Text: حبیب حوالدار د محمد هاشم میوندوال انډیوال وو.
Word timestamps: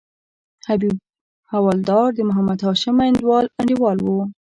حبیب 0.67 0.95
حوالدار 1.51 2.07
د 2.13 2.19
محمد 2.29 2.59
هاشم 2.65 2.95
میوندوال 2.99 3.45
انډیوال 3.59 3.97
وو. 4.01 4.19